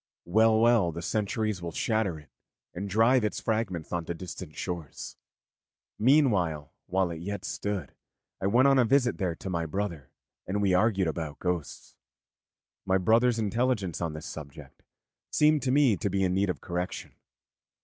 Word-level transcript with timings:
Well, 0.25 0.59
well, 0.59 0.91
the 0.91 1.03
centuries 1.03 1.61
will 1.61 1.71
shatter 1.73 2.17
it 2.17 2.31
and 2.73 2.89
drive 2.89 3.23
its 3.23 3.39
fragments 3.39 3.93
on 3.93 4.03
to 4.05 4.15
distant 4.15 4.55
shores. 4.55 5.15
Meanwhile, 5.99 6.73
while 6.87 7.11
it 7.11 7.21
yet 7.21 7.45
stood, 7.45 7.93
I 8.41 8.47
went 8.47 8.67
on 8.67 8.79
a 8.79 8.83
visit 8.85 9.19
there 9.19 9.35
to 9.35 9.49
my 9.51 9.67
brother, 9.67 10.09
and 10.47 10.59
we 10.59 10.73
argued 10.73 11.07
about 11.07 11.37
ghosts. 11.37 11.97
My 12.83 12.97
brother's 12.97 13.37
intelligence 13.37 14.01
on 14.01 14.13
this 14.13 14.25
subject 14.25 14.81
seemed 15.29 15.61
to 15.61 15.71
me 15.71 15.95
to 15.97 16.09
be 16.09 16.23
in 16.23 16.33
need 16.33 16.49
of 16.49 16.61
correction. 16.61 17.11